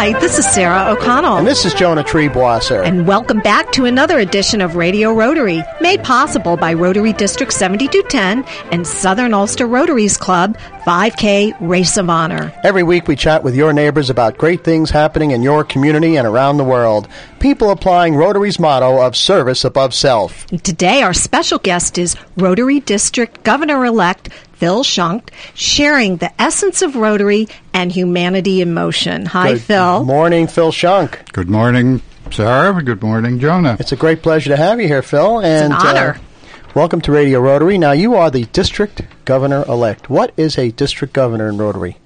[0.00, 1.38] Hi, this is Sarah O'Connell.
[1.38, 2.86] And this is Jonah Triebwasser.
[2.86, 8.44] And welcome back to another edition of Radio Rotary, made possible by Rotary District 7210
[8.70, 10.56] and Southern Ulster Rotaries Club
[10.88, 12.50] 5K Race of Honor.
[12.64, 16.26] Every week we chat with your neighbors about great things happening in your community and
[16.26, 17.08] around the world.
[17.40, 20.46] People applying Rotary's motto of service above self.
[20.46, 27.48] Today our special guest is Rotary District Governor-elect Phil Shunk, sharing the essence of Rotary
[27.74, 29.26] and humanity in motion.
[29.26, 30.04] Hi, Good Phil.
[30.06, 31.30] morning, Phil Schunk.
[31.34, 32.82] Good morning, Sarah.
[32.82, 33.76] Good morning, Jonah.
[33.78, 35.40] It's a great pleasure to have you here, Phil.
[35.40, 36.14] And, an honor.
[36.14, 37.76] Uh, welcome to Radio Rotary.
[37.76, 40.08] Now, you are the district governor elect.
[40.08, 41.98] What is a district governor in Rotary?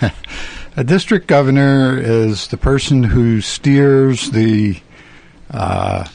[0.74, 4.80] A district governor is the person who steers the
[5.50, 6.08] uh,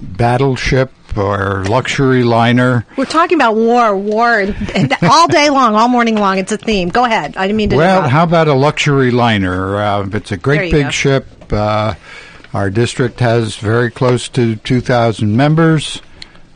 [0.00, 2.86] battleship or luxury liner.
[2.96, 6.38] We're talking about war, war, and, and all day long, all morning long.
[6.38, 6.90] It's a theme.
[6.90, 7.36] Go ahead.
[7.36, 7.76] I didn't mean to.
[7.76, 8.12] Well, interrupt.
[8.12, 9.76] how about a luxury liner?
[9.78, 10.90] Uh, it's a great big go.
[10.90, 11.26] ship.
[11.52, 11.94] Uh,
[12.52, 16.00] our district has very close to 2,000 members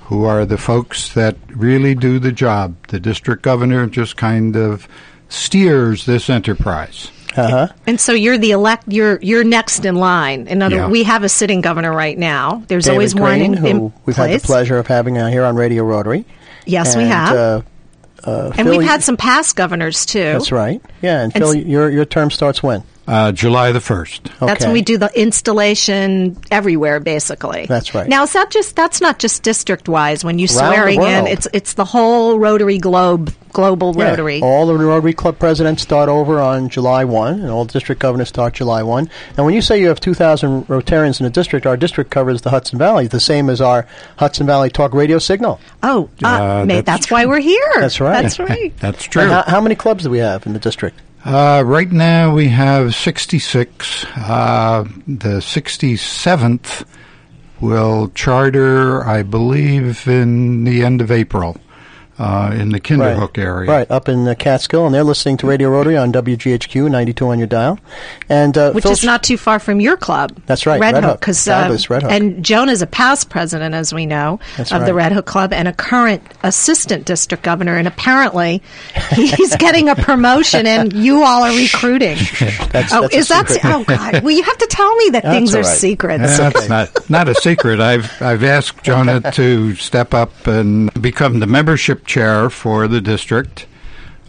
[0.09, 2.75] who are the folks that really do the job.
[2.89, 4.89] The district governor just kind of
[5.28, 7.11] steers this enterprise.
[7.37, 7.69] Uh huh.
[7.87, 8.84] And so you're the elect.
[8.89, 10.47] You're you're next in line.
[10.48, 10.89] In other, Yeah.
[10.89, 12.62] we have a sitting governor right now.
[12.69, 15.55] There's David always one in, who in we've had the pleasure of having here on
[15.55, 16.25] Radio Rotary.
[16.64, 17.61] Yes, we have, Uh,
[18.25, 20.20] uh, and Phil, we've had some past governors too.
[20.23, 20.83] That's right.
[21.03, 22.83] Yeah, and, And Phil, s- your your term starts when?
[23.09, 24.39] Uh, July the 1st.
[24.47, 27.64] That's when we do the installation everywhere, basically.
[27.64, 28.06] That's right.
[28.06, 30.25] Now, is that just that's not just district wise?
[30.25, 34.42] When you Around swearing in, it's it's the whole Rotary globe, global Yeah, Rotary.
[34.42, 38.53] All the Rotary Club presidents start over on July 1, and all district governors start
[38.53, 39.09] July 1.
[39.39, 42.51] And when you say you have 2,000 Rotarians in a district, our district covers the
[42.51, 43.86] Hudson Valley, the same as our
[44.19, 45.61] Hudson Valley Talk Radio signal.
[45.83, 47.73] oh, uh, Uh, mate, that's that's, why we're here.
[47.77, 48.20] That's right.
[48.20, 48.77] That's right.
[48.81, 49.23] That's true.
[49.23, 51.01] How, how many clubs do we have in the district?
[51.24, 54.05] Uh, right now we have 66.
[54.16, 56.86] Uh, the 67th
[57.61, 61.57] will charter, I believe, in the end of April
[62.18, 63.70] uh, in the Kinderhook area.
[63.70, 67.39] Right, up in uh, Catskill, and they're listening to Radio Rotary on WGHQ 92 on
[67.39, 67.79] your dial.
[68.29, 70.39] And uh, Which Phil is not too far from your club.
[70.46, 71.12] That's right, Red, Red Hook.
[71.12, 71.20] Hook.
[71.23, 72.11] 'cause, Fabulous Red Hook.
[72.12, 74.95] And Joan is a past president, as we know, That's of the.
[74.98, 77.77] Red Hook Club and a current assistant district governor.
[77.77, 78.62] And apparently,
[79.12, 82.17] he's getting a promotion, and you all are recruiting.
[82.73, 83.48] That's, oh, that's a is that?
[83.48, 83.70] secret.
[83.73, 84.23] Oh, God.
[84.24, 85.78] Well, you have to tell me that That's things all are right.
[85.78, 86.36] secrets.
[86.39, 87.80] That's not not a secret.
[87.80, 93.67] I've I've asked Jonah to step up and become the membership chair for the district,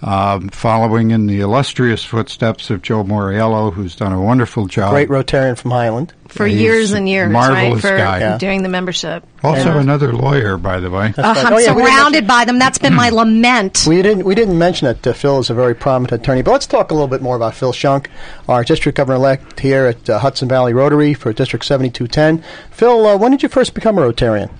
[0.01, 4.91] um, following in the illustrious footsteps of Joe Moriello, who's done a wonderful job.
[4.91, 6.13] Great Rotarian from Highland.
[6.29, 7.51] For He's years and years, right?
[7.51, 8.19] marvelous For guy.
[8.19, 8.38] Yeah.
[8.38, 9.25] doing the membership.
[9.44, 11.12] Also, another lawyer, by the way.
[11.17, 11.38] Oh, right.
[11.45, 12.59] I'm Oh, yeah, surrounded by them.
[12.59, 13.85] That's been my lament.
[13.88, 16.67] We didn't we didn't mention that uh, Phil is a very prominent attorney, but let's
[16.67, 18.09] talk a little bit more about Phil Shunk,
[18.47, 22.44] our district governor elect here at uh, Hudson Valley Rotary for District 7210.
[22.72, 24.51] Phil, uh, when did you first become a Rotarian,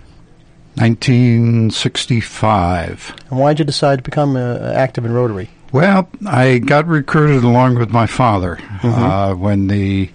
[0.80, 3.16] 1965.
[3.30, 5.50] and why did you decide to become uh, active in Rotary?
[5.72, 10.10] Well, I got recruited along with my father uh, when the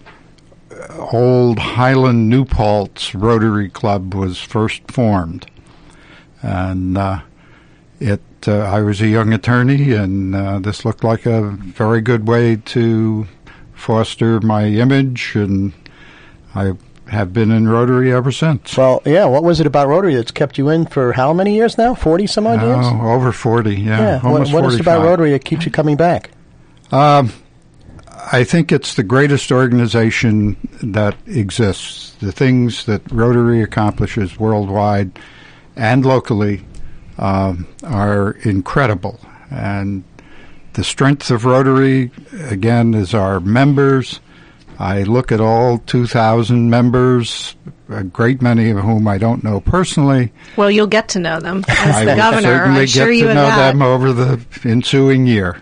[0.71, 5.47] uh, old Highland New Paltz Rotary Club was first formed,
[6.43, 7.21] and uh,
[8.01, 8.21] it.
[8.47, 12.57] Uh, I was a young attorney, and uh, this looked like a very good way
[12.57, 13.29] to
[13.75, 15.73] foster my image, and
[16.55, 16.73] I
[17.15, 18.77] have been in Rotary ever since.
[18.77, 21.79] Well, yeah, what was it about Rotary that's kept you in for how many years
[21.79, 21.95] now?
[21.95, 22.77] 40 some odd years?
[22.81, 25.97] Oh, over forty, yeah, yeah, what, what is it about Rotary that keeps you coming
[25.97, 26.31] back?
[26.93, 27.33] Um,
[28.33, 32.15] I think it's the greatest organization that exists.
[32.21, 35.19] The things that Rotary accomplishes worldwide
[35.77, 36.65] and locally
[37.19, 39.21] um, are incredible.
[39.51, 40.05] And
[40.73, 42.11] the strength of Rotary,
[42.49, 44.21] again, is our members.
[44.79, 47.57] I look at all 2,000 members,
[47.89, 50.33] a great many of whom I don't know personally.
[50.57, 52.43] Well, you'll get to know them as the governor.
[52.43, 53.73] certainly I assure get you to know that.
[53.73, 55.59] them over the ensuing year.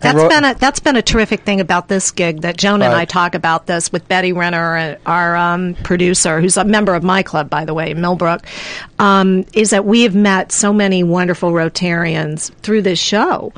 [0.00, 2.92] That's Ro- been a that's been a terrific thing about this gig that Joan and
[2.92, 3.02] Right.
[3.02, 7.22] I talk about this with Betty Renner, our um, producer, who's a member of my
[7.22, 8.46] club, by the way, Millbrook.
[8.98, 13.52] Um, is that we have met so many wonderful Rotarians through this show,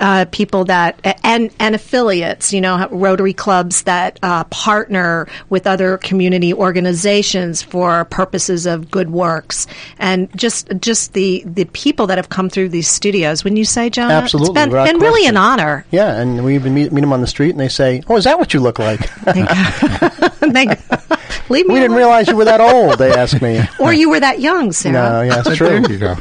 [0.00, 5.96] uh, people that and and affiliates, you know, Rotary clubs that uh, partner with other
[5.98, 9.66] community organizations for purposes of good works,
[9.98, 13.42] and just just the the people that have come through these studios.
[13.44, 14.10] Wouldn't you say, Joan?
[14.10, 15.83] Absolutely, it's been, been really an honor.
[15.90, 18.24] Yeah, and we even meet, meet them on the street, and they say, "Oh, is
[18.24, 19.00] that what you look like?"
[20.44, 20.66] They-
[21.48, 22.98] leave me we didn't realize you were that old.
[22.98, 23.60] They ask me.
[23.78, 24.92] Or you were that young, Sarah.
[24.92, 25.80] No, yeah, that's true.
[25.80, 26.16] There you go.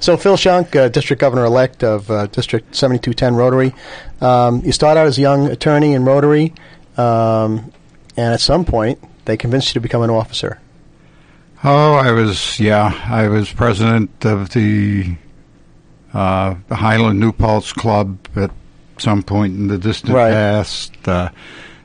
[0.00, 3.74] So Phil Shunk, uh, District Governor elect of uh, District 7210 Rotary.
[4.20, 6.52] Um, you start out as a young attorney in Rotary.
[6.96, 7.72] um,
[8.16, 10.60] and at some point they convinced you to become an officer.
[11.64, 15.16] Oh, I was yeah, I was president of the
[16.14, 18.50] uh, Highland New Paltz Club at
[19.00, 20.30] some point in the distant Right.
[20.32, 21.30] past, uh,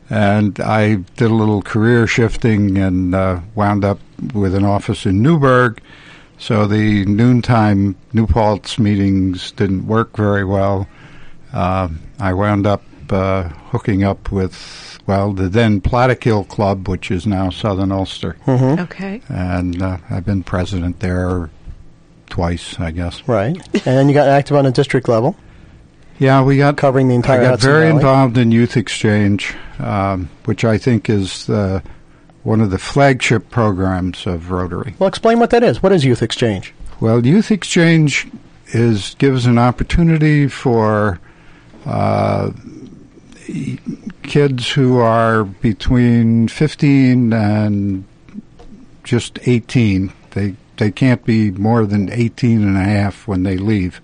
[0.09, 3.99] and I did a little career shifting and uh, wound up
[4.33, 5.79] with an office in Newburgh.
[6.37, 10.87] So the noontime New Paltz meetings didn't work very well.
[11.53, 11.89] Uh,
[12.19, 17.49] I wound up uh, hooking up with well the then Plattekill Club, which is now
[17.49, 18.81] Southern Ulster Mm-hmm.
[18.81, 19.21] Okay.
[19.29, 21.49] and uh, I've been president there
[22.29, 23.21] twice, I guess.
[23.27, 25.35] Right, and then you got active on the district level,
[26.19, 27.95] Yeah, we got covering the entire I got Hudson very Valley.
[27.95, 31.81] involved in youth exchange, um, which I think is uh,
[32.43, 34.95] one of the flagship programs of Rotary.
[34.99, 35.81] Well, explain what that is.
[35.81, 36.73] What is youth exchange?
[36.99, 38.27] Well, youth exchange
[38.67, 41.19] is gives an opportunity for
[41.85, 42.51] uh,
[44.23, 48.05] kids who are between 15 and
[49.03, 50.13] just 18.
[50.31, 54.01] They they can't be more than 18 and a half when they leave.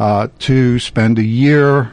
[0.00, 1.92] Uh, to spend a year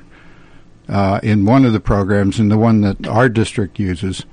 [0.88, 4.26] uh, in one of the programs, in the one that our district uses,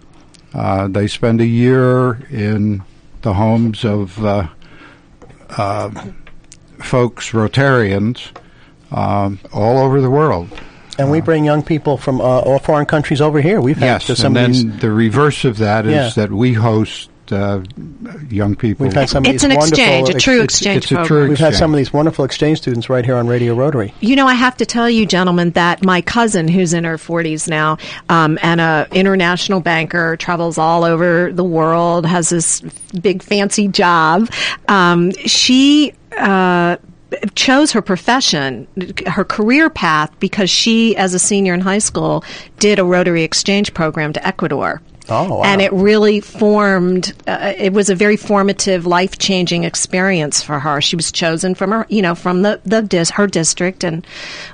[0.55, 2.81] uh, they spend a year in
[3.23, 4.47] the homes of uh,
[5.59, 5.91] uh,
[6.81, 8.31] folks, Rotarians,
[8.93, 10.49] um, all over the world.
[10.97, 13.61] And we bring young people from uh, all foreign countries over here.
[13.61, 16.11] We've had Yes, and then the reverse of that is Yeah.
[16.11, 17.63] that we host uh,
[18.29, 18.85] young people.
[18.85, 21.07] We've had some It's an wonderful exchange, a true it's- exchange it's a program.
[21.07, 23.95] true We've had some of these wonderful exchange students right here on Radio Rotary.
[24.01, 27.49] You know, I have to tell you, gentlemen, that my cousin, who's in her 40s
[27.49, 27.79] now,
[28.09, 32.61] um, and a international banker, travels all over the world, has this
[33.01, 34.31] big fancy job.
[34.69, 35.93] Um, she.
[36.17, 36.77] Uh,
[37.37, 38.67] chose her profession,
[39.07, 42.25] her career path, because she, as a senior in high school,
[42.59, 44.83] did a Rotary Exchange program to Ecuador.
[45.09, 45.43] Oh, wow.
[45.45, 50.81] And it really formed, uh, it was a very formative, life changing experience for her.
[50.81, 54.07] She was chosen from her, you know, from the, the dis- her district and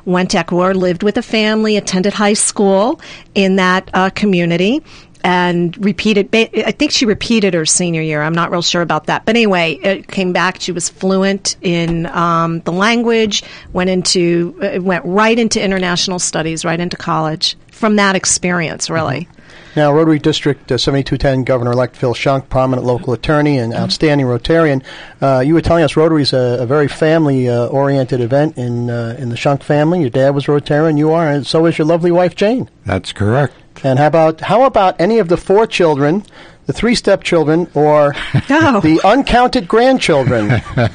[0.05, 3.01] went to Ecuador, lived with a family, attended high school
[3.35, 4.83] in that uh, community.
[5.23, 8.23] And repeated, ba- I think she repeated her senior year.
[8.23, 9.27] I'm not real sure about that.
[9.27, 10.61] But anyway, it came back.
[10.61, 16.65] She was fluent in um, the language, went into, uh, went right into international studies,
[16.65, 19.29] right into college from that experience, really.
[19.77, 24.83] Now, Rotary District uh, 7210 Governor-elect Phil Shunk, prominent local attorney and outstanding Rotarian.
[25.23, 29.29] Uh, you were telling us Rotary is a, a very family-oriented event in uh, in
[29.29, 30.01] the Shunk family.
[30.01, 32.69] Your dad was Rotarian, you are, and so is your lovely wife Jane.
[32.85, 33.55] That's correct.
[33.85, 36.25] And how about how about any of the four children,
[36.67, 38.15] the three stepchildren, or
[38.51, 38.81] Oh.
[38.83, 40.61] the uncounted grandchildren?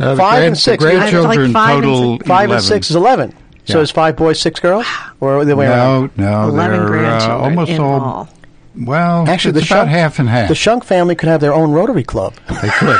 [0.00, 0.80] Uh, the Five and six.
[0.84, 2.28] The Like grandchildren five and total six.
[2.28, 2.54] Five 11.
[2.56, 3.34] and six is eleven.
[3.68, 3.82] So Yeah.
[3.82, 4.86] it's five boys, six girls,
[5.20, 6.10] or the way around?
[6.16, 8.00] No, no, 11 they're uh, grandchildren almost in all.
[8.00, 8.28] all.
[8.80, 10.48] Well, Actually, it's the about Shunk, half and half.
[10.48, 12.34] The Shunk family could have their own Rotary club.
[12.62, 12.98] They could.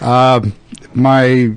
[0.02, 0.52] um,
[0.94, 1.54] my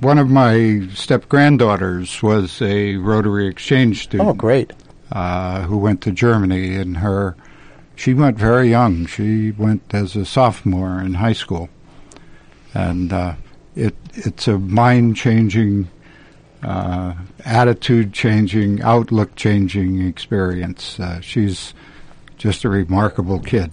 [0.00, 4.28] one of my step granddaughters was a Rotary Exchange student.
[4.28, 4.72] Oh, great!
[5.12, 7.36] uh, who went to Germany, and her
[7.96, 9.06] she went very young.
[9.06, 11.68] She went as a sophomore in high school,
[12.72, 13.34] and uh,
[13.74, 15.88] it it's a mind changing,
[16.62, 17.14] uh,
[17.44, 20.98] attitude changing, outlook changing experience.
[21.00, 21.74] Uh, she's
[22.36, 23.72] just a remarkable kid.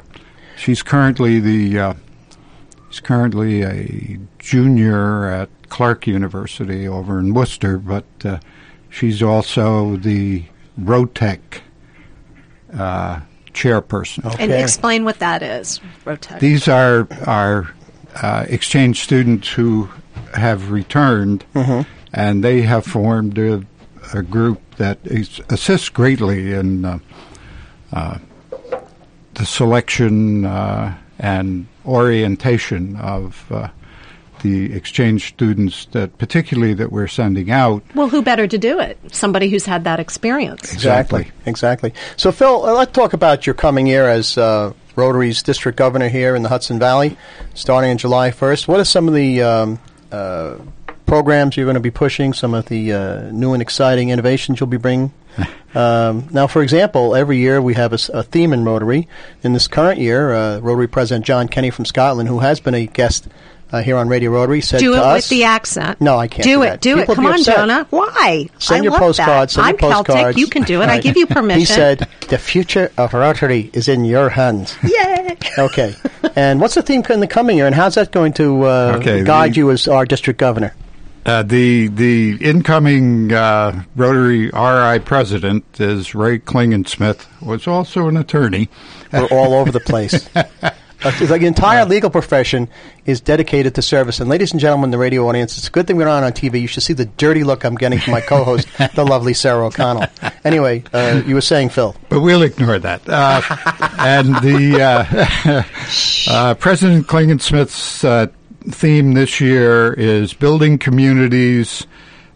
[0.57, 1.93] She's currently the uh,
[2.89, 8.39] she's currently a junior at Clark University over in Worcester, but uh,
[8.89, 10.45] she's also the
[10.79, 11.39] Rotex
[12.73, 13.19] uh,
[13.53, 14.35] chairperson.
[14.39, 16.39] And explain what that is, Rotex.
[16.39, 17.73] These are are
[18.21, 19.89] uh, exchange students who
[20.33, 21.45] have returned,
[22.17, 23.63] and they have formed a,
[24.13, 26.99] a group that is, assists greatly in uh,
[27.93, 28.17] uh,
[29.35, 33.69] the selection uh, and orientation of uh,
[34.41, 37.83] the exchange students that, particularly that we're sending out.
[37.93, 38.97] well, who better to do it?
[39.11, 40.73] Somebody who's had that experience.
[40.73, 41.29] Exactly.
[41.45, 41.93] Exactly.
[42.15, 46.35] So, Phil, uh, let's talk about your coming year as uh, Rotary's district governor here
[46.35, 47.15] in the Hudson Valley,
[47.53, 48.67] starting on July 1st.
[48.67, 49.79] What are some of the um,
[50.11, 50.57] uh,
[51.07, 52.33] programs you're going to be pushing?
[52.33, 55.11] Some of the uh, new and exciting innovations you'll be bringing?
[55.75, 59.07] um, now, for example, every year we have a theme in Rotary.
[59.43, 62.85] In this current year, uh, Rotary President John Kenny from Scotland, who has been a
[62.87, 63.27] guest
[63.71, 65.99] uh, here on Radio Rotary, said Do to it us, with the accent.
[66.01, 66.65] No, I can't Do do it.
[66.69, 66.81] that.
[66.81, 67.15] Do People it.
[67.15, 67.55] Come on, upset.
[67.57, 67.87] Jonah.
[67.89, 68.47] Why?
[68.59, 69.53] Send I your love postcards.
[69.55, 69.61] That.
[69.61, 70.07] Send I'm your postcards.
[70.21, 70.37] Celtic.
[70.37, 70.89] You can do it.
[70.89, 71.59] I give you permission.
[71.59, 75.93] He said, "The future of Rotary is in your hands." "Yay!" okay.
[76.35, 79.23] And what's the theme in the coming year, and how's that going to uh, Okay,
[79.23, 80.73] guide the- you as our district governor?
[81.27, 88.69] Uh, the the incoming uh, Rotary RI president is Ray Klingensmith, was also an attorney.
[89.11, 90.29] We're all over the place.
[91.03, 92.67] Uh, the entire legal profession
[93.05, 94.19] is dedicated to service.
[94.19, 96.59] And ladies and gentlemen, the radio audience, it's a good thing we're not on TV.
[96.59, 100.07] You should see the dirty look I'm getting from my co-host, the lovely Sarah O'Connell.
[100.43, 101.95] Anyway, uh, you were saying, Phil.
[102.09, 103.07] But we'll ignore that.
[103.07, 103.43] Uh,
[103.99, 105.63] and the
[106.25, 108.25] uh, uh, President Klingensmith's uh,
[108.71, 111.87] theme this year is building communities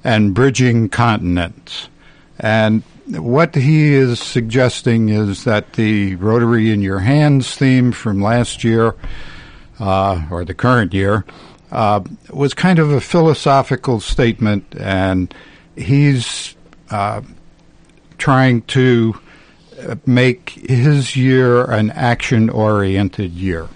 [0.04, 1.90] and bridging continents.
[2.40, 8.64] And what he is suggesting is that the Rotary in Your Hands theme from last
[8.64, 8.96] year,
[9.80, 11.26] uh, or the current year,
[11.72, 15.34] uh, was kind of a philosophical statement, and
[15.76, 16.56] he's
[16.90, 17.22] uh,
[18.18, 19.20] trying to
[20.06, 23.68] make his year an action oriented year.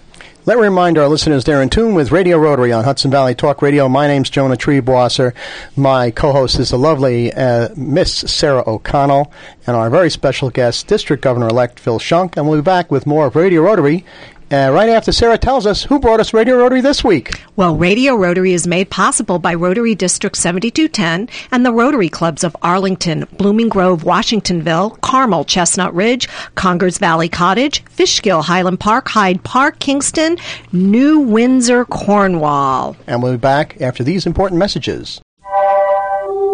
[0.46, 3.62] Let me remind our listeners they're in tune with Radio Rotary on Hudson Valley Talk
[3.62, 3.88] Radio.
[3.88, 5.34] My name's Jonah Triebwasser.
[5.74, 9.32] My co-host is the lovely uh, Miss Sarah O'Connell,
[9.66, 12.36] and our very special guest, District Governor-elect Phil Shunk.
[12.36, 14.04] And we'll be back with more of Radio Rotary
[14.52, 17.42] uh, right after Sarah tells us who brought us Radio Rotary this week.
[17.56, 22.56] Well, Radio Rotary is made possible by Rotary District 7210 and the Rotary Clubs of
[22.62, 29.78] Arlington, Blooming Grove, Washingtonville, Carmel, Chestnut Ridge, Congers Valley Cottage, Fishkill, Highland Park, Hyde Park,
[29.78, 30.36] Kingston,
[30.72, 32.96] New Windsor, Cornwall.
[33.06, 35.20] And we'll be back after these important messages.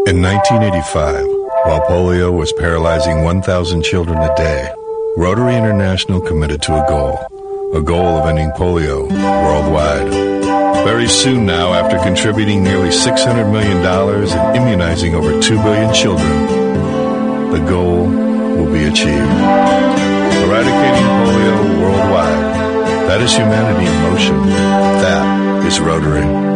[0.06, 1.26] In 1985,
[1.64, 4.72] while polio was paralyzing 1,000 children a day,
[5.16, 7.41] Rotary International committed to a goal
[7.72, 10.08] a goal of ending polio worldwide.
[10.84, 17.64] Very soon now, after contributing nearly $600 million and immunizing over 2 billion children, the
[17.66, 19.32] goal will be achieved.
[20.44, 22.52] Eradicating polio worldwide.
[23.08, 24.36] That is humanity in motion.
[24.50, 26.51] That is Rotary.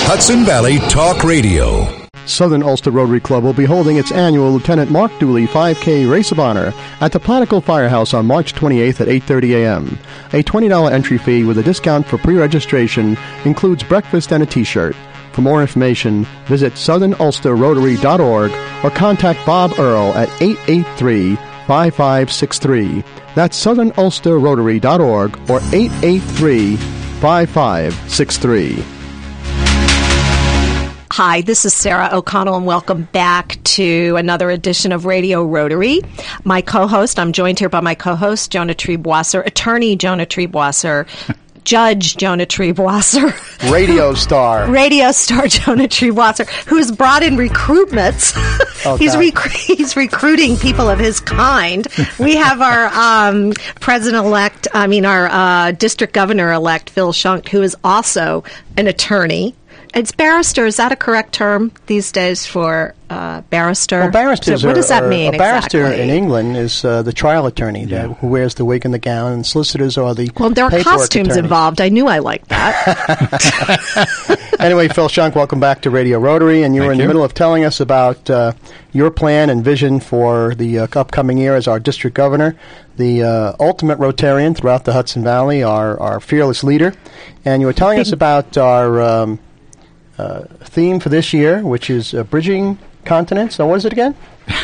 [0.07, 1.89] Hudson Valley Talk Radio.
[2.27, 6.41] Southern Ulster Rotary Club will be holding its annual Lieutenant Mark Dooley 5K Race of
[6.41, 9.99] Honor at the Plattekill Firehouse on March 28th at 8:30 a.m.
[10.33, 14.97] A $20 entry fee with a discount for pre-registration includes breakfast and a t-shirt.
[15.35, 18.53] For more information, visit southernulsterrotary.org
[18.85, 21.35] or contact Bob Earl at 883
[21.67, 23.03] 5563.
[23.35, 28.85] That's southernulsterrotary.org or 883 5563.
[31.11, 36.01] Hi, this is Sarah O'Connell, and welcome back to another edition of Radio Rotary.
[36.45, 41.07] My co-host, I'm joined here by my co-host, Jonah Triebwasser, attorney Jonah Triebwasser,
[41.65, 43.33] Judge Jonah Triebwasser,
[43.73, 48.35] radio star, radio star Jonah Triebwasser, who's brought in recruitments.
[48.87, 51.89] Oh, he's rec- he's recruiting people of his kind.
[52.19, 52.89] We have our
[53.31, 58.45] um, president elect, I mean our uh, district governor elect Phil Shunk, who is also
[58.77, 59.55] an attorney
[59.95, 60.67] it's barrister.
[60.67, 64.01] Is that a correct term these days for uh, barrister?
[64.01, 64.63] Well, barristers.
[64.63, 65.35] So what does that are, mean?
[65.35, 66.03] A barrister exactly?
[66.03, 68.09] in England is uh, the trial attorney yeah.
[68.15, 70.51] who wears the wig and the gown, and solicitors are the well.
[70.51, 71.37] There are costumes attorneys.
[71.37, 71.81] involved.
[71.81, 72.81] I knew I liked that.
[74.61, 77.05] anyway, Phil Shunk, welcome back to Radio Rotary, and you Thank were in you.
[77.05, 78.53] the middle of telling us about uh,
[78.93, 82.57] your plan and vision for the uh, upcoming year as our district governor,
[82.97, 86.95] the uh, ultimate Rotarian throughout the Hudson Valley, our our fearless leader,
[87.45, 89.01] and you were telling us about our.
[89.01, 89.39] Um,
[90.19, 93.57] uh, theme for this year, which is uh, bridging continents.
[93.57, 94.15] So, what is it again?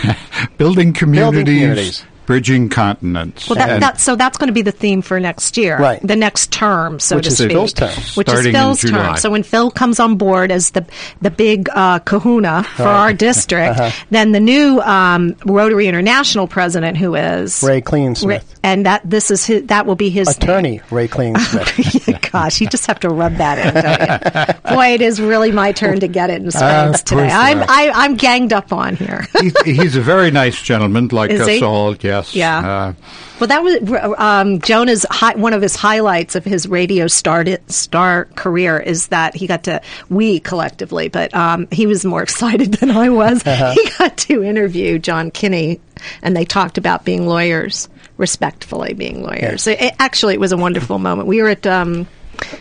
[0.59, 2.04] Building communities, Building communities.
[2.30, 3.49] Bridging continents.
[3.49, 6.00] Well, that, that, so that's going to be the theme for next year, Right.
[6.00, 7.90] The next term, so Which to is speak, Phil's term.
[8.14, 9.06] which Starting in is Phil's July.
[9.08, 9.16] term.
[9.16, 10.87] So when Phil comes on board as the
[11.20, 13.90] the big uh, Kahuna for our district, Uh-huh.
[14.10, 18.28] then the new um, Rotary International president, who is Ray Klingensmith.
[18.28, 22.30] Ra- and that this is his, that will be his Attorney Ray Klingensmith.
[22.30, 23.75] Gosh, you just have to rub that in.
[23.75, 24.70] Don't you?
[24.76, 27.20] Boy, it is really my turn to get it in spades of today.
[27.28, 27.62] course you I'm.
[27.68, 29.26] I, I'm ganged up on here.
[29.40, 31.62] he's, he's a very nice gentleman, like Is us he?
[31.62, 31.96] all.
[31.96, 32.20] Yes.
[32.29, 32.35] Yes.
[32.35, 32.59] Yeah.
[32.59, 32.93] Uh,
[33.41, 38.27] Well, that was um, Jonah's hi- one of his highlights of his radio star star
[38.37, 42.91] career is that he got to we collectively, but um, he was more excited than
[42.91, 43.43] I was.
[43.43, 45.81] He got to interview John Kenny,
[46.23, 49.67] and they talked about being lawyers, respectfully being lawyers.
[49.67, 51.27] It, it- actually, it was a wonderful moment.
[51.29, 51.67] We were at.
[51.67, 52.07] Um,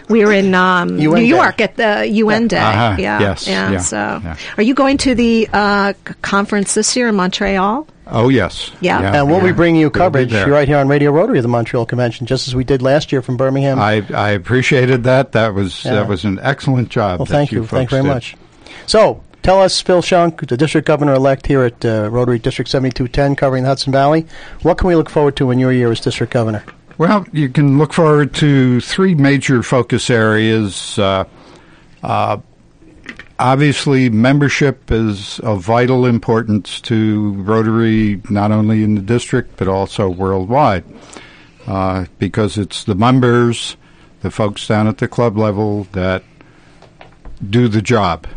[0.10, 1.24] we were in um, New Day.
[1.24, 2.58] York at the UN Day.
[2.58, 2.96] Uh-huh.
[3.00, 3.72] Yeah, Yes, yeah.
[3.72, 4.36] yeah, So, yeah.
[4.58, 7.88] are you going to the uh, conference this year in Montreal?
[8.12, 8.72] Oh, yes.
[8.82, 9.14] Yeah.
[9.16, 9.54] And we'll be yeah.
[9.54, 12.56] bringing you We'll coverage right here on Radio Rotary of the Montreal Convention, just as
[12.56, 13.80] we did last year from Birmingham.
[13.80, 15.32] I, I appreciated that.
[15.34, 15.94] That was Yeah.
[15.96, 17.20] that was an excellent job.
[17.20, 17.62] well, that thank you.
[17.62, 18.14] folks Thank you very did.
[18.14, 18.36] much.
[18.86, 23.36] So, tell us, Phil Shunk, the district governor elect here at uh, Rotary District 7210,
[23.36, 24.26] covering the Hudson Valley.
[24.62, 26.64] What can we look forward to in your year as district governor?
[26.98, 31.00] Well, you can look forward to three major focus areas.
[31.00, 31.24] Uh,
[32.04, 32.38] uh,
[33.40, 40.10] obviously, membership is of vital importance to Rotary, not only in the district but also
[40.10, 40.84] worldwide,
[41.66, 43.78] uh, because it's the members,
[44.22, 46.24] the folks down at the club level, that
[47.50, 48.28] do the job.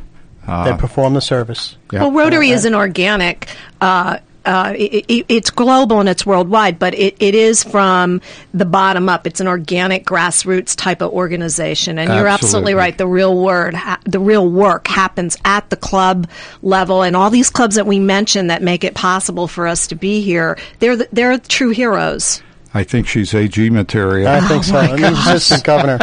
[0.47, 1.77] Uh, that perform the service.
[1.93, 2.01] yeah.
[2.01, 3.49] Well, Rotary is an organic.
[3.81, 8.21] Uh, uh, it, it, it's global and it's worldwide, but it, it is from
[8.55, 9.27] the bottom up.
[9.27, 12.75] It's an organic, grassroots type of organization, and you're absolutely Absolutely.
[12.75, 12.99] right.
[12.99, 16.29] The real word, the real work happens at the club
[16.63, 19.95] level, and all these clubs that we mentioned that make it possible for us to
[19.95, 20.59] be here.
[20.79, 22.43] They're the, they're true heroes.
[22.75, 24.29] I think she's AG material.
[24.29, 24.77] I think so.
[24.77, 25.99] I mean, assistant governor.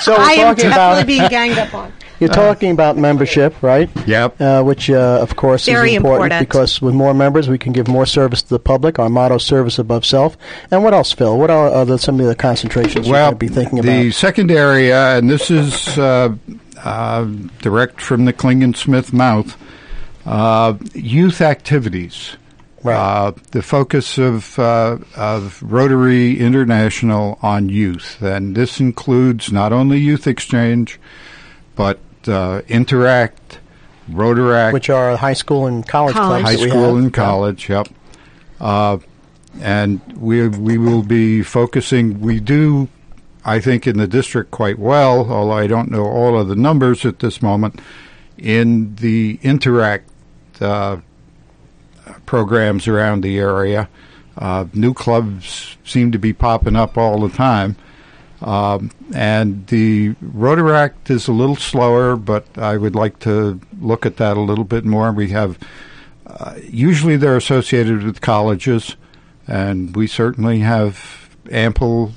[0.00, 1.92] So we're I am talking definitely about being ganged up on.
[2.20, 3.88] You're talking about membership, right?
[4.06, 4.40] Yep.
[4.40, 6.48] Uh, which, uh, of course, Very is important, important.
[6.48, 8.98] because with more members, we can give more service to the public.
[8.98, 10.36] Our motto: "Service above self."
[10.70, 11.38] And what else, Phil?
[11.38, 13.92] What are, are the, some of the concentrations you well, might be thinking about?
[13.92, 16.34] the second area, and this is uh,
[16.82, 17.24] uh,
[17.62, 19.56] direct from the Klingensmith mouth,
[20.26, 22.36] uh, youth activities.
[22.84, 22.96] Right.
[22.96, 29.98] Uh, the focus of uh, of Rotary International on youth, and this includes not only
[29.98, 31.00] youth exchange,
[31.74, 33.58] but uh, interact,
[34.10, 36.44] Rotaract, Which are high school and college, College.
[36.44, 37.68] clubs high school and college.
[37.68, 37.88] Yep.
[38.58, 38.98] Uh,
[39.60, 42.20] and we we will be focusing.
[42.20, 42.88] We do,
[43.44, 45.30] I think, in the district quite well.
[45.30, 47.80] Although I don't know all of the numbers at this moment.
[48.38, 50.08] In the interact
[50.62, 50.98] uh,
[52.24, 53.88] programs around the area,
[54.36, 57.76] uh, new clubs seem to be popping up all the time.
[58.40, 64.16] Um, and the Rotaract is a little slower, but I would like to look at
[64.18, 65.10] that a little bit more.
[65.12, 65.58] We have
[66.26, 68.96] uh, usually they're associated with colleges,
[69.46, 72.12] and we certainly have ample.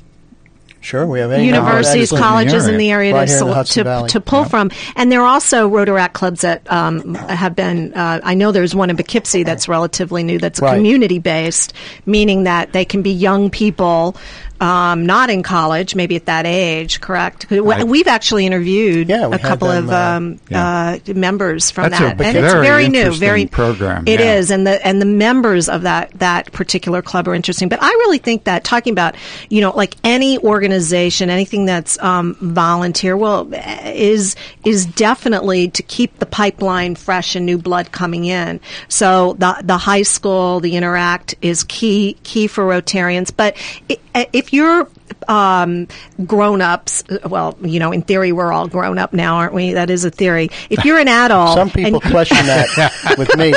[0.83, 2.23] Sure, we have any universities, Excellent.
[2.23, 4.09] colleges in the area Right to, here in the sel- Hudson to, Valley.
[4.09, 4.71] to pull from.
[4.95, 8.89] And there are also Rotaract clubs that um, have been, uh, I know there's one
[8.89, 10.73] in Poughkeepsie that's relatively new that's Right.
[10.75, 11.73] community based,
[12.07, 14.15] meaning that they can be young people.
[14.61, 17.49] Um, not in college, maybe at that age, correct?
[17.49, 20.99] We've actually interviewed Yeah, we a couple them, of uh, um, yeah.
[21.09, 24.35] uh, members from That's a that, and it's very new, very program, It yeah.
[24.35, 27.69] is, and the and the members of that that particular club are interesting.
[27.69, 29.15] But I really think that talking about
[29.49, 33.51] you know like any organization, anything that's um, volunteer, well,
[33.83, 38.59] is is definitely to keep the pipeline fresh and new blood coming in.
[38.89, 43.31] So the the high school, the interact is key key for Rotarians.
[43.35, 43.57] But
[43.89, 43.97] i-
[44.33, 44.87] if you're
[45.27, 45.87] um,
[46.25, 49.73] grown ups, well, you know, in theory, we're all grown up now, aren't we?
[49.73, 50.49] That is a theory.
[50.69, 53.53] If you're an adult, Some people question that with me.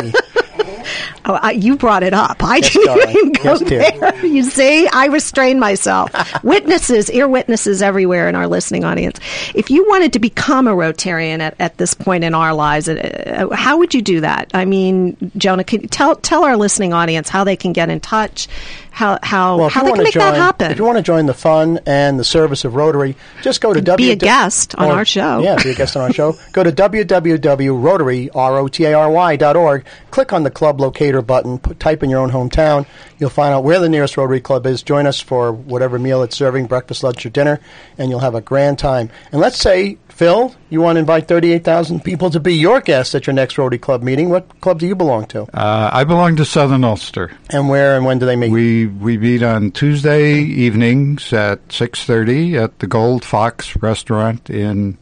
[1.27, 2.45] Oh, I, you brought it up.
[2.45, 3.09] I Yes, didn't darling.
[3.17, 4.27] even go Yes, there.
[4.27, 6.11] You see, I restrained myself.
[6.45, 9.19] witnesses, ear witnesses everywhere in our listening audience.
[9.55, 13.47] If you wanted to become a Rotarian at, at this point in our lives, uh,
[13.51, 14.51] uh, how would you do that?
[14.53, 18.01] I mean, Jonah, can you tell tell our listening audience how they can get in
[18.01, 18.47] touch,
[18.95, 20.71] how how Well, how they can to make join, that happen?
[20.71, 23.81] if you want to join the fun and the service of Rotary, just go to
[23.81, 24.13] Be w.
[24.13, 25.43] a guest on our show.
[25.43, 26.37] Yeah, be a guest on our show.
[26.53, 29.85] Go to www.rotary r o t a r y dot org.
[30.11, 31.59] Click on the club locator button.
[31.59, 32.87] Put, type in your own hometown.
[33.19, 34.83] You'll find out where the nearest Rotary Club is.
[34.83, 37.61] Join us for whatever meal it's serving, breakfast, lunch, or dinner,
[37.99, 39.11] and you'll have a grand time.
[39.33, 43.17] And let's say, Phil, you want to invite thirty-eight thousand people to be your guests
[43.17, 44.29] at your next Rotary Club meeting.
[44.29, 45.43] What club do you belong to?
[45.53, 47.33] Uh, I belong to Southern Ulster.
[47.51, 48.53] And where and when do they meet?
[48.53, 54.99] We we meet on Tuesday evenings at six thirty at the Gold Fox Restaurant in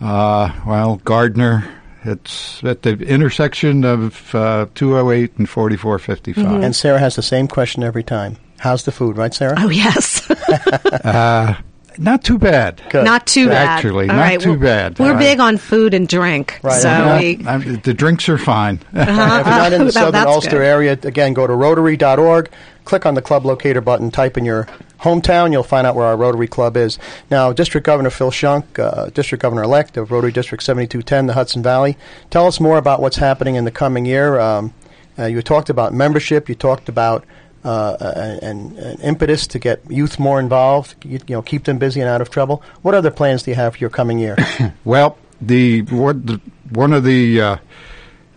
[0.00, 1.68] uh, well Gardiner.
[2.04, 6.44] It's at the intersection of uh, 208 and 4455.
[6.44, 6.62] Mm-hmm.
[6.62, 8.36] and Sarah has the same question every time.
[8.58, 9.54] How's the food, right, Sarah?
[9.58, 10.28] oh yes,
[11.98, 12.80] Not too bad.
[12.90, 13.04] Good.
[13.04, 13.66] Not too bad.
[13.68, 14.98] Actually, All not right, too we're- bad.
[14.98, 16.80] We're I- big on food and drink, Right.
[16.80, 17.18] so Yeah.
[17.18, 18.80] we, I'm- the drinks are fine.
[18.92, 20.62] if you're not in the Oh, southern Ulster good.
[20.62, 22.50] area, again, go to rotary.org,
[22.84, 24.66] click on the club locator button, type in your
[25.00, 26.98] hometown, you'll find out where our Rotary Club is.
[27.30, 31.62] Now, District Governor Phil Shunk, uh, District Governor elect of Rotary District 7210, the Hudson
[31.62, 31.96] Valley,
[32.30, 34.38] tell us more about what's happening in the coming year.
[34.40, 34.72] Um,
[35.18, 37.24] uh, you talked about membership, you talked about
[37.64, 42.00] uh, an, an impetus to get youth more involved, you, you know, keep them busy
[42.00, 42.62] and out of trouble.
[42.82, 44.36] What other plans do you have for your coming year?
[44.84, 47.56] Well, the, what the one of the uh,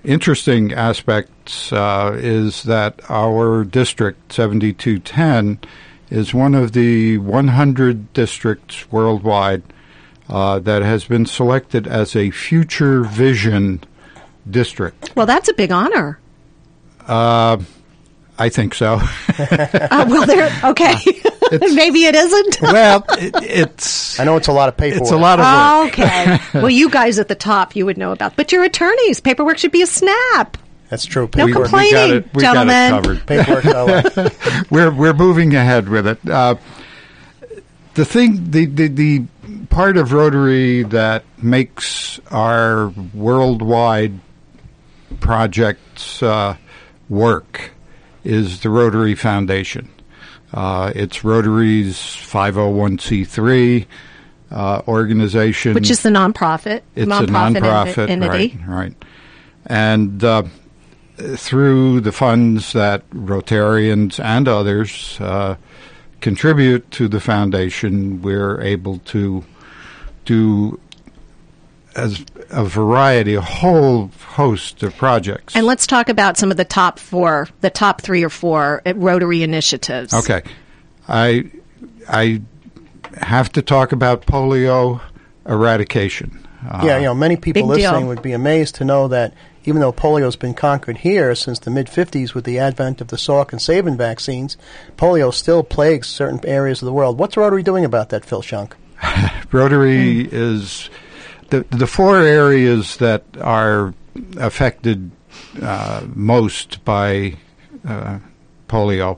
[0.03, 5.59] interesting aspects uh, is that our district 7210
[6.09, 9.63] is one of the 100 districts worldwide
[10.29, 13.83] uh, that has been selected as a future vision
[14.49, 15.11] district.
[15.15, 16.19] well, that's a big honor.
[18.39, 18.99] I think so.
[19.39, 20.51] Uh, well, there.
[20.63, 20.93] Okay,
[21.73, 22.61] maybe it isn't.
[22.61, 25.01] well, it, it's I know it's a lot of paperwork.
[25.03, 25.93] it's a lot of work.
[25.99, 26.39] okay.
[26.53, 28.35] well, you guys at the top, you would know about.
[28.35, 29.19] But you're attorneys.
[29.19, 30.57] Paperwork should be a snap.
[30.89, 31.29] That's true.
[31.35, 33.23] No We- we got complaining, it- we got it gentlemen.
[33.25, 33.27] covered.
[33.27, 36.27] paperwork we're we're moving ahead with it.
[36.29, 36.55] Uh,
[37.93, 39.23] the thing, the, the the
[39.69, 44.19] part of Rotary that makes our worldwide
[45.19, 46.55] projects uh,
[47.09, 47.71] work
[48.27, 49.89] is the Rotary Foundation.
[50.53, 53.85] Uh, it's Rotary's 501c3
[54.51, 56.81] uh, organization, Which is the nonprofit.
[56.95, 58.57] it's nonprofit a nonprofit, entity.
[58.65, 58.67] right?
[58.67, 59.05] Right,
[59.65, 60.43] and uh,
[61.17, 65.55] through the funds that Rotarians and others uh,
[66.21, 69.43] contribute to the foundation, we're able to
[70.25, 70.79] do
[71.97, 75.55] as a variety, a whole host of projects.
[75.55, 78.93] And let's talk about some of the top four, the top three or four uh,
[78.95, 80.13] Rotary initiatives.
[80.13, 80.43] Okay,
[81.07, 81.49] I
[82.07, 82.41] I
[83.17, 85.01] have to talk about polio
[85.45, 86.45] eradication.
[86.67, 87.91] Uh, Yeah, you know, many people Big deal.
[87.91, 89.33] listening would be amazed to know that
[89.65, 93.07] even though polio has been conquered here since the mid 50s with the advent of
[93.07, 94.55] the Salk and Sabin vaccines,
[94.97, 97.17] polio still plagues certain areas of the world.
[97.19, 98.75] What's Rotary doing about that, Phil Shunk?
[99.51, 100.35] Rotary Hmm.
[100.35, 100.89] is
[101.49, 103.93] the the four areas that are
[104.37, 105.11] affected
[105.61, 107.35] uh, most by
[107.87, 108.19] uh,
[108.67, 109.17] polio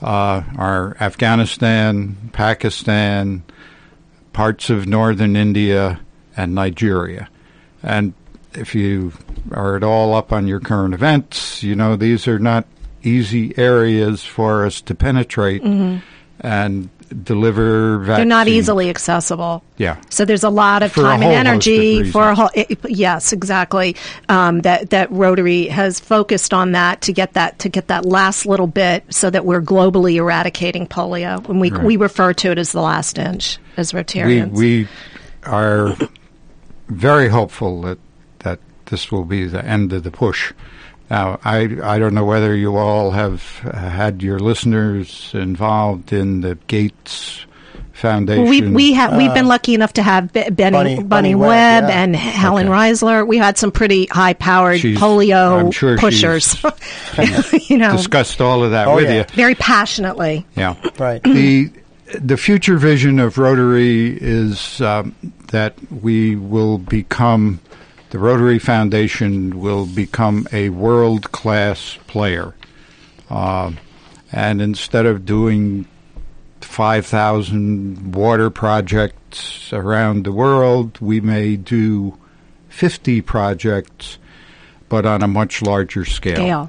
[0.00, 3.42] uh, are Afghanistan, Pakistan,
[4.32, 6.00] parts of northern India,
[6.36, 7.28] and Nigeria.
[7.82, 8.14] And
[8.54, 9.12] if you
[9.50, 12.66] are at all up on your current events, you know these are not
[13.02, 15.62] easy areas for us to penetrate
[16.42, 18.08] and deliver vaccines.
[18.08, 18.16] Mm-hmm.
[18.16, 19.62] They're not easily accessible.
[19.76, 20.00] Yeah.
[20.10, 22.50] So there's a lot of For time and whole host of energy for a whole.
[22.54, 23.96] It, yes, exactly.
[24.28, 28.46] Um, that that Rotary has focused on that to get that to get that last
[28.46, 31.84] little bit, so that we're globally eradicating polio, and we Right.
[31.84, 34.52] we refer to it as the last inch as we Rotarians.
[34.52, 34.88] we
[35.44, 35.96] are
[36.88, 37.98] very hopeful that
[38.40, 40.52] that this will be the end of the push.
[41.10, 46.40] Now, I I don't know whether you all have uh, had your listeners involved in
[46.40, 47.44] the Gates
[47.92, 48.48] Foundation.
[48.48, 51.48] we we have we've been lucky enough to have B- Benny, Bunny- Bunny, Bunny Webb,
[51.84, 52.02] Webb, yeah.
[52.02, 52.74] and Helen Okay.
[52.76, 53.26] Reisler.
[53.26, 56.56] We had some pretty high powered polio I'm sure pushers.
[57.70, 59.18] you know, discussed all of that Oh, with yeah.
[59.18, 59.24] you.
[59.34, 60.46] very passionately.
[60.56, 60.74] Yeah.
[60.98, 61.22] Right.
[61.22, 61.70] the
[62.18, 65.14] the future vision of Rotary is um,
[65.48, 67.60] that we will become
[68.12, 72.54] the Rotary Foundation will become a world class player,
[73.30, 73.78] Um
[74.30, 75.86] and instead of doing
[76.60, 82.16] five thousand water projects around the world, we may do
[82.68, 84.18] fifty projects,
[84.88, 86.36] but on a much larger scale.
[86.36, 86.68] Gail.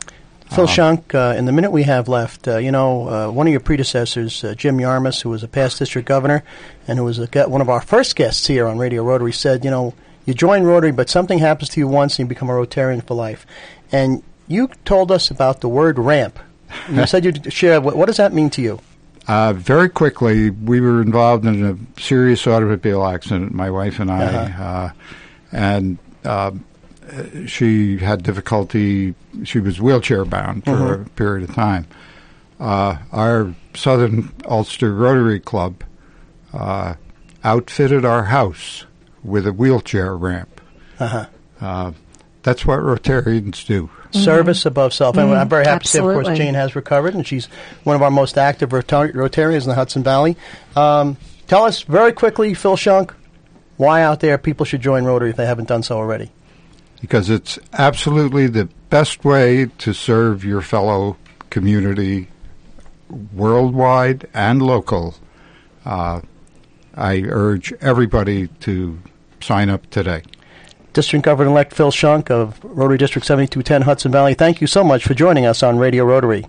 [0.55, 3.51] Phil Shunk, uh, in the minute we have left, uh, you know, uh, one of
[3.51, 6.43] your predecessors, uh, Jim Yarmus, who was a past district governor
[6.87, 9.71] and who was a, one of our first guests here on Radio Rotary, said, you
[9.71, 9.93] know,
[10.25, 13.13] you join Rotary, but something happens to you once and you become a Rotarian for
[13.15, 13.45] life.
[13.91, 16.39] And you told us about the word ramp.
[16.89, 18.79] You said you'd share, what, what does that mean to you?
[19.27, 24.23] Uh, very quickly, we were involved in a serious automobile accident, my wife and I,
[24.25, 24.63] Uh-huh.
[24.63, 24.89] uh,
[25.53, 26.51] and uh,
[27.45, 29.13] she had difficulty.
[29.43, 31.85] She was wheelchair bound for a period of time.
[32.59, 35.83] Uh, our Southern Ulster Rotary Club
[36.53, 36.95] uh,
[37.43, 38.85] outfitted our house
[39.23, 40.61] with a wheelchair ramp.
[40.99, 41.25] Uh-huh.
[41.61, 41.91] Uh,
[42.43, 43.89] that's what Rotarians do.
[44.11, 45.17] Service above self.
[45.17, 47.45] And I'm very happy to say, of course, Jane has recovered, and she's
[47.83, 50.37] one of our most active Rotar- Rotarians in the Hudson Valley.
[50.75, 53.13] Um, tell us very quickly, Phil Shunk,
[53.77, 56.31] why out there people should join Rotary if they haven't done so already.
[57.01, 61.17] because it's absolutely the best way to serve your fellow
[61.49, 62.27] community
[63.33, 65.15] worldwide and local.
[65.85, 66.21] Uh,
[66.95, 68.99] I urge everybody to
[69.43, 70.23] sign up today.
[70.93, 75.03] District Governor elect Phil Shunk of Rotary District 7210 Hudson Valley, thank you so much
[75.03, 76.45] for joining us on Radio Rotary.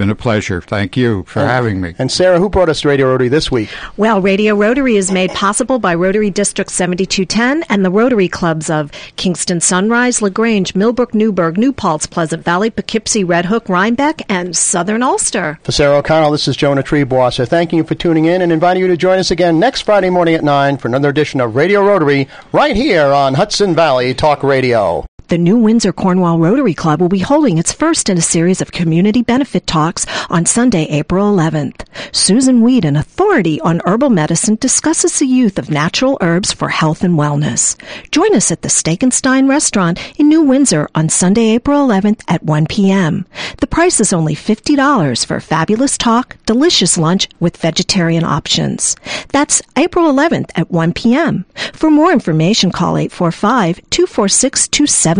[0.00, 0.62] It's been a pleasure.
[0.62, 1.94] Thank you for having me.
[1.98, 3.68] And Sarah, who brought us to Radio Rotary this week?
[3.98, 8.90] Well, Radio Rotary is made possible by Rotary District 7210 and the Rotary Clubs of
[9.16, 15.02] Kingston Sunrise, LaGrange, Millbrook, Newburgh, New Paltz, Pleasant Valley, Poughkeepsie, Red Hook, Rhinebeck, and Southern
[15.02, 15.58] Ulster.
[15.64, 17.46] For Sarah O'Connell, this is Jonah Triebwasser.
[17.46, 20.34] Thanking you for tuning in and inviting you to join us again next Friday morning
[20.34, 25.04] at 9 for another edition of Radio Rotary right here on Hudson Valley Talk Radio.
[25.30, 28.72] The New Windsor Cornwall Rotary Club will be holding its first in a series of
[28.72, 31.86] community benefit talks on Sunday, April 11th.
[32.10, 37.04] Susun Weed, an authority on herbal medicine, discusses the youth of natural herbs for health
[37.04, 37.80] and wellness.
[38.10, 42.22] Join us at the Steak and Stein restaurant in New Windsor on Sunday, April 11th
[42.26, 43.24] at 1 p.m.
[43.58, 48.96] The price is only $50 for a fabulous talk, delicious lunch with vegetarian options.
[49.28, 51.44] That's April 11th at 1 p.m.
[51.72, 54.66] For more information, call 845 246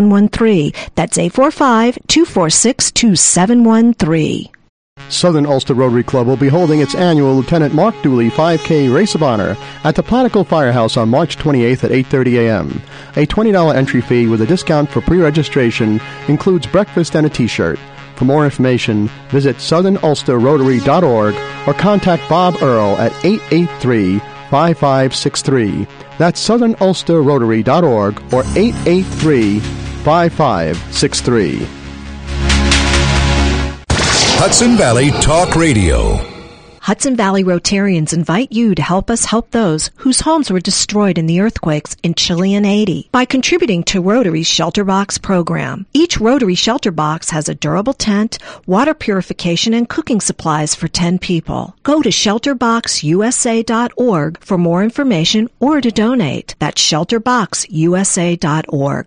[0.01, 0.73] 2713.
[0.95, 4.49] That's 845 246 2713.
[5.09, 9.23] Southern Ulster Rotary Club will be holding its annual Lieutenant Mark Dooley 5K Race of
[9.23, 12.83] Honor at the Plattekill Firehouse on March 28th at 8:30 a.m.
[13.17, 17.79] A $20 entry fee with a discount for pre-registration includes breakfast and a t-shirt.
[18.17, 21.35] For more information, visit southernulsterrotary.org
[21.67, 25.89] or contact Bob Earl at 883-5563.
[26.19, 28.43] That's southernulsterrotary.org or
[30.05, 31.67] 883-5563.
[34.43, 36.19] Hudson Valley Talk Radio.
[36.81, 41.27] Hudson Valley Rotarians invite you to help us help those whose homes were destroyed in
[41.27, 45.85] the earthquakes in Chile and Haiti by contributing to Rotary's Shelter Box program.
[45.93, 51.19] Each Rotary Shelter Box has a durable tent, water purification, and cooking supplies for 10
[51.19, 51.77] people.
[51.83, 56.55] Go to shelterboxusa.org for more information or to donate.
[56.59, 58.99] That's shelterboxusa.org.